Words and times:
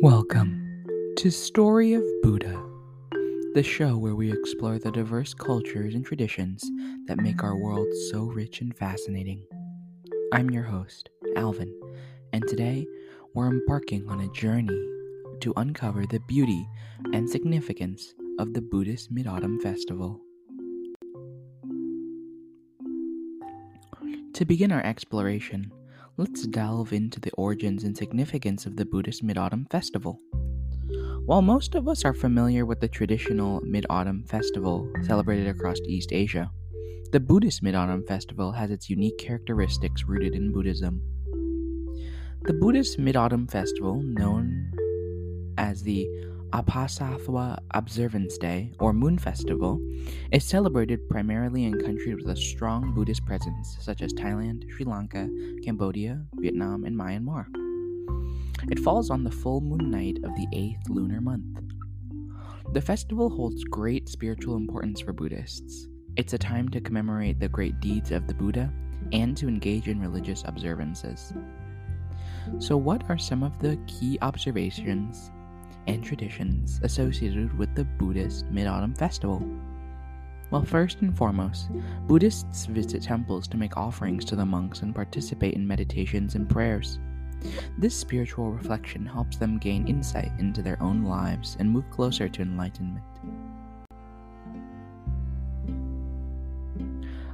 Welcome 0.00 0.84
to 1.16 1.28
Story 1.28 1.94
of 1.94 2.04
Buddha, 2.22 2.56
the 3.54 3.64
show 3.64 3.98
where 3.98 4.14
we 4.14 4.32
explore 4.32 4.78
the 4.78 4.92
diverse 4.92 5.34
cultures 5.34 5.96
and 5.96 6.06
traditions 6.06 6.62
that 7.08 7.18
make 7.20 7.42
our 7.42 7.56
world 7.56 7.92
so 8.12 8.26
rich 8.26 8.60
and 8.60 8.76
fascinating. 8.76 9.44
I'm 10.32 10.50
your 10.50 10.62
host, 10.62 11.08
Alvin, 11.34 11.74
and 12.32 12.46
today 12.46 12.86
we're 13.34 13.48
embarking 13.48 14.08
on 14.08 14.20
a 14.20 14.30
journey 14.30 14.80
to 15.40 15.52
uncover 15.56 16.06
the 16.06 16.20
beauty 16.28 16.64
and 17.12 17.28
significance 17.28 18.14
of 18.38 18.54
the 18.54 18.62
Buddhist 18.62 19.10
Mid 19.10 19.26
Autumn 19.26 19.58
Festival. 19.60 20.20
To 24.34 24.44
begin 24.44 24.70
our 24.70 24.84
exploration, 24.84 25.72
let's 26.18 26.48
delve 26.48 26.92
into 26.92 27.20
the 27.20 27.30
origins 27.34 27.84
and 27.84 27.96
significance 27.96 28.66
of 28.66 28.74
the 28.74 28.84
Buddhist 28.84 29.22
Mid 29.22 29.38
Autumn 29.38 29.68
Festival. 29.70 30.20
While 31.24 31.42
most 31.42 31.76
of 31.76 31.86
us 31.86 32.04
are 32.04 32.12
familiar 32.12 32.66
with 32.66 32.80
the 32.80 32.88
traditional 32.88 33.60
Mid 33.60 33.86
Autumn 33.88 34.24
Festival 34.24 34.90
celebrated 35.04 35.46
across 35.46 35.78
East 35.86 36.12
Asia, 36.12 36.50
the 37.12 37.20
Buddhist 37.20 37.62
Mid 37.62 37.76
Autumn 37.76 38.04
Festival 38.04 38.50
has 38.50 38.72
its 38.72 38.90
unique 38.90 39.16
characteristics 39.16 40.06
rooted 40.08 40.34
in 40.34 40.50
Buddhism. 40.50 41.00
The 42.42 42.54
Buddhist 42.54 42.98
Mid 42.98 43.14
Autumn 43.14 43.46
Festival, 43.46 44.02
known 44.02 44.72
as 45.56 45.84
the 45.84 46.08
Uposatha 46.52 47.58
Observance 47.72 48.38
Day, 48.38 48.72
or 48.78 48.92
Moon 48.92 49.18
Festival, 49.18 49.80
is 50.32 50.44
celebrated 50.44 51.08
primarily 51.10 51.64
in 51.64 51.78
countries 51.78 52.16
with 52.16 52.30
a 52.30 52.40
strong 52.40 52.94
Buddhist 52.94 53.26
presence, 53.26 53.76
such 53.80 54.00
as 54.00 54.14
Thailand, 54.14 54.64
Sri 54.70 54.86
Lanka, 54.86 55.28
Cambodia, 55.62 56.24
Vietnam, 56.34 56.84
and 56.84 56.98
Myanmar. 56.98 57.46
It 58.70 58.78
falls 58.78 59.10
on 59.10 59.24
the 59.24 59.30
full 59.30 59.60
moon 59.60 59.90
night 59.90 60.18
of 60.24 60.34
the 60.36 60.46
eighth 60.52 60.88
lunar 60.88 61.20
month. 61.20 61.60
The 62.72 62.80
festival 62.80 63.28
holds 63.28 63.62
great 63.64 64.08
spiritual 64.08 64.56
importance 64.56 65.00
for 65.00 65.12
Buddhists. 65.12 65.88
It's 66.16 66.32
a 66.32 66.38
time 66.38 66.68
to 66.70 66.80
commemorate 66.80 67.40
the 67.40 67.48
great 67.48 67.78
deeds 67.80 68.10
of 68.10 68.26
the 68.26 68.34
Buddha 68.34 68.72
and 69.12 69.36
to 69.36 69.48
engage 69.48 69.86
in 69.86 70.00
religious 70.00 70.42
observances. 70.46 71.32
So, 72.58 72.76
what 72.76 73.04
are 73.10 73.18
some 73.18 73.42
of 73.42 73.58
the 73.60 73.78
key 73.86 74.18
observations 74.22 75.30
and 75.88 76.04
traditions 76.04 76.78
associated 76.82 77.56
with 77.58 77.74
the 77.74 77.84
Buddhist 77.84 78.46
Mid 78.46 78.66
Autumn 78.66 78.94
Festival. 78.94 79.42
Well, 80.50 80.64
first 80.64 81.00
and 81.00 81.16
foremost, 81.16 81.68
Buddhists 82.06 82.66
visit 82.66 83.02
temples 83.02 83.48
to 83.48 83.56
make 83.56 83.76
offerings 83.76 84.24
to 84.26 84.36
the 84.36 84.46
monks 84.46 84.82
and 84.82 84.94
participate 84.94 85.54
in 85.54 85.66
meditations 85.66 86.34
and 86.34 86.48
prayers. 86.48 86.98
This 87.78 87.94
spiritual 87.94 88.50
reflection 88.50 89.06
helps 89.06 89.36
them 89.36 89.58
gain 89.58 89.86
insight 89.88 90.32
into 90.38 90.62
their 90.62 90.80
own 90.82 91.04
lives 91.04 91.56
and 91.58 91.70
move 91.70 91.88
closer 91.90 92.28
to 92.28 92.42
enlightenment. 92.42 93.04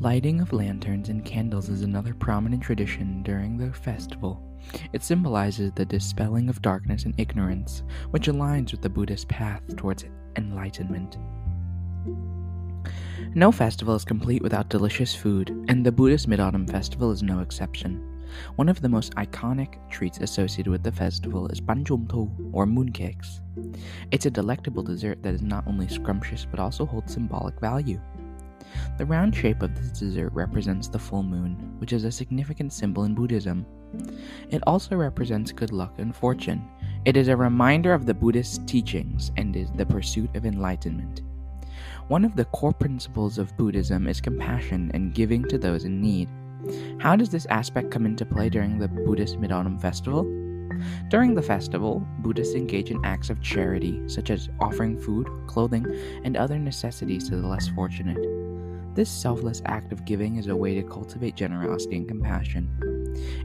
Lighting 0.00 0.42
of 0.42 0.52
lanterns 0.52 1.08
and 1.08 1.24
candles 1.24 1.70
is 1.70 1.80
another 1.80 2.12
prominent 2.12 2.62
tradition 2.62 3.22
during 3.22 3.56
the 3.56 3.72
festival. 3.72 4.42
It 4.92 5.02
symbolizes 5.02 5.72
the 5.72 5.86
dispelling 5.86 6.50
of 6.50 6.60
darkness 6.60 7.04
and 7.06 7.14
ignorance, 7.16 7.82
which 8.10 8.28
aligns 8.28 8.72
with 8.72 8.82
the 8.82 8.90
Buddhist 8.90 9.26
path 9.28 9.62
towards 9.74 10.04
enlightenment. 10.36 11.16
No 13.34 13.50
festival 13.50 13.94
is 13.94 14.04
complete 14.04 14.42
without 14.42 14.68
delicious 14.68 15.14
food, 15.14 15.48
and 15.68 15.84
the 15.84 15.92
Buddhist 15.92 16.28
Mid 16.28 16.40
Autumn 16.40 16.66
Festival 16.66 17.10
is 17.10 17.22
no 17.22 17.40
exception. 17.40 18.02
One 18.56 18.68
of 18.68 18.82
the 18.82 18.90
most 18.90 19.14
iconic 19.14 19.78
treats 19.88 20.18
associated 20.18 20.70
with 20.70 20.82
the 20.82 20.92
festival 20.92 21.48
is 21.48 21.60
bánh 21.60 21.84
trung 21.84 22.06
thu, 22.06 22.30
or 22.52 22.66
mooncakes. 22.66 23.40
It's 24.10 24.26
a 24.26 24.30
delectable 24.30 24.82
dessert 24.82 25.22
that 25.22 25.32
is 25.32 25.42
not 25.42 25.66
only 25.66 25.88
scrumptious 25.88 26.46
but 26.50 26.60
also 26.60 26.84
holds 26.84 27.14
symbolic 27.14 27.58
value. 27.60 27.98
The 28.98 29.04
round 29.04 29.36
shape 29.36 29.62
of 29.62 29.74
this 29.74 29.98
dessert 29.98 30.32
represents 30.32 30.88
the 30.88 30.98
full 30.98 31.22
moon, 31.22 31.74
which 31.78 31.92
is 31.92 32.04
a 32.04 32.12
significant 32.12 32.72
symbol 32.72 33.04
in 33.04 33.14
Buddhism. 33.14 33.66
It 34.48 34.62
also 34.66 34.96
represents 34.96 35.52
good 35.52 35.70
luck 35.70 35.98
and 35.98 36.16
fortune. 36.16 36.66
It 37.04 37.16
is 37.16 37.28
a 37.28 37.36
reminder 37.36 37.92
of 37.92 38.06
the 38.06 38.14
Buddhist 38.14 38.66
teachings 38.66 39.32
and 39.36 39.54
is 39.54 39.70
the 39.72 39.84
pursuit 39.84 40.34
of 40.34 40.46
enlightenment. 40.46 41.20
One 42.08 42.24
of 42.24 42.36
the 42.36 42.46
core 42.46 42.72
principles 42.72 43.36
of 43.36 43.56
Buddhism 43.58 44.06
is 44.06 44.20
compassion 44.20 44.90
and 44.94 45.14
giving 45.14 45.44
to 45.48 45.58
those 45.58 45.84
in 45.84 46.00
need. 46.00 46.30
How 46.98 47.16
does 47.16 47.28
this 47.28 47.46
aspect 47.46 47.90
come 47.90 48.06
into 48.06 48.24
play 48.24 48.48
during 48.48 48.78
the 48.78 48.88
Buddhist 48.88 49.38
Mid 49.38 49.52
Autumn 49.52 49.78
Festival? 49.78 50.24
During 51.08 51.34
the 51.34 51.42
festival, 51.42 52.06
Buddhists 52.20 52.54
engage 52.54 52.90
in 52.90 53.04
acts 53.04 53.28
of 53.28 53.42
charity, 53.42 54.02
such 54.08 54.30
as 54.30 54.48
offering 54.60 54.98
food, 54.98 55.28
clothing, 55.46 55.86
and 56.24 56.36
other 56.36 56.58
necessities 56.58 57.28
to 57.28 57.36
the 57.36 57.46
less 57.46 57.68
fortunate. 57.68 58.18
This 58.96 59.10
selfless 59.10 59.60
act 59.66 59.92
of 59.92 60.06
giving 60.06 60.36
is 60.36 60.46
a 60.46 60.56
way 60.56 60.74
to 60.74 60.82
cultivate 60.82 61.36
generosity 61.36 61.96
and 61.96 62.08
compassion. 62.08 62.66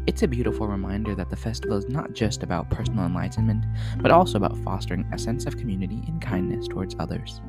It's 0.07 0.23
a 0.23 0.28
beautiful 0.28 0.66
reminder 0.66 1.13
that 1.13 1.29
the 1.29 1.35
festival 1.35 1.75
is 1.75 1.89
not 1.89 2.13
just 2.13 2.41
about 2.41 2.69
personal 2.69 3.06
enlightenment, 3.06 3.66
but 3.97 4.11
also 4.11 4.38
about 4.38 4.57
fostering 4.59 5.06
a 5.11 5.19
sense 5.19 5.45
of 5.45 5.57
community 5.57 6.03
and 6.07 6.22
kindness 6.22 6.69
towards 6.69 6.95
others. 7.00 7.41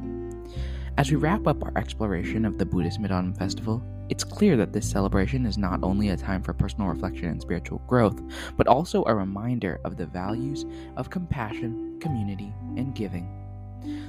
As 0.99 1.13
we 1.13 1.17
wrap 1.17 1.47
up 1.47 1.63
our 1.63 1.73
exploration 1.77 2.45
of 2.45 2.59
the 2.59 2.67
Buddhist 2.67 2.99
Mid 2.99 3.13
Autumn 3.13 3.35
Festival, 3.35 3.81
it's 4.09 4.25
clear 4.25 4.57
that 4.57 4.73
this 4.73 4.91
celebration 4.91 5.47
is 5.47 5.57
not 5.57 5.85
only 5.85 6.09
a 6.09 6.17
time 6.17 6.43
for 6.43 6.53
personal 6.53 6.89
reflection 6.89 7.29
and 7.29 7.41
spiritual 7.41 7.83
growth, 7.87 8.21
but 8.57 8.67
also 8.67 9.05
a 9.07 9.15
reminder 9.15 9.81
of 9.85 9.97
the 9.97 10.07
values 10.07 10.67
of 10.97 11.09
compassion, 11.09 12.01
community, 12.01 12.53
and 12.77 12.97
giving. 12.97 13.42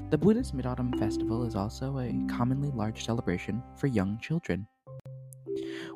The 0.10 0.18
Buddhist 0.18 0.54
Mid 0.54 0.66
Autumn 0.66 0.92
Festival 1.00 1.46
is 1.46 1.56
also 1.56 1.98
a 1.98 2.14
commonly 2.30 2.70
large 2.70 3.06
celebration 3.06 3.64
for 3.78 3.88
young 3.88 4.20
children. 4.20 4.68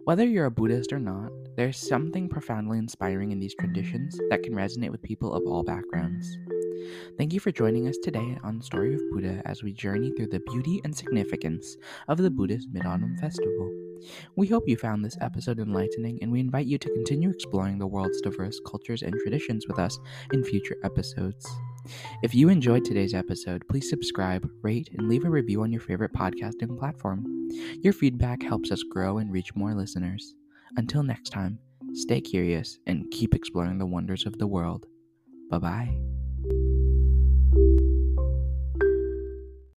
Whether 0.05 0.25
you're 0.25 0.45
a 0.45 0.51
Buddhist 0.51 0.93
or 0.93 0.99
not, 0.99 1.31
there's 1.55 1.77
something 1.77 2.29
profoundly 2.29 2.77
inspiring 2.77 3.31
in 3.31 3.39
these 3.39 3.55
traditions 3.55 4.19
that 4.29 4.43
can 4.43 4.53
resonate 4.53 4.91
with 4.91 5.01
people 5.01 5.33
of 5.33 5.43
all 5.45 5.63
backgrounds. 5.63 6.37
Thank 7.17 7.33
you 7.33 7.39
for 7.39 7.51
joining 7.51 7.87
us 7.87 7.97
today 8.01 8.37
on 8.43 8.61
Story 8.61 8.95
of 8.95 9.01
Buddha 9.11 9.41
as 9.45 9.63
we 9.63 9.73
journey 9.73 10.11
through 10.15 10.27
the 10.27 10.39
beauty 10.51 10.81
and 10.83 10.95
significance 10.95 11.75
of 12.07 12.17
the 12.17 12.31
Buddhist 12.31 12.69
Mid 12.71 12.85
Autumn 12.85 13.17
Festival. 13.17 13.71
We 14.35 14.47
hope 14.47 14.67
you 14.67 14.77
found 14.77 15.03
this 15.03 15.17
episode 15.21 15.59
enlightening, 15.59 16.19
and 16.21 16.31
we 16.31 16.39
invite 16.39 16.67
you 16.67 16.77
to 16.77 16.93
continue 16.93 17.29
exploring 17.29 17.77
the 17.77 17.87
world's 17.87 18.21
diverse 18.21 18.59
cultures 18.65 19.01
and 19.01 19.13
traditions 19.21 19.67
with 19.67 19.79
us 19.79 19.99
in 20.31 20.43
future 20.43 20.77
episodes. 20.83 21.47
If 22.23 22.33
you 22.35 22.49
enjoyed 22.49 22.85
today's 22.85 23.13
episode, 23.13 23.67
please 23.69 23.89
subscribe, 23.89 24.49
rate, 24.61 24.89
and 24.97 25.07
leave 25.07 25.25
a 25.25 25.29
review 25.29 25.61
on 25.61 25.71
your 25.71 25.81
favorite 25.81 26.13
podcasting 26.13 26.77
platform. 26.77 27.25
Your 27.81 27.93
feedback 27.93 28.43
helps 28.43 28.71
us 28.71 28.83
grow 28.83 29.17
and 29.19 29.31
reach 29.31 29.55
more 29.55 29.73
listeners. 29.73 30.35
Until 30.75 31.03
next 31.03 31.29
time, 31.29 31.59
stay 31.93 32.21
curious 32.21 32.77
and 32.87 33.09
keep 33.11 33.33
exploring 33.33 33.77
the 33.77 33.85
wonders 33.85 34.25
of 34.25 34.37
the 34.37 34.47
world. 34.47 34.85
Bye 35.49 35.59
bye. 35.59 36.16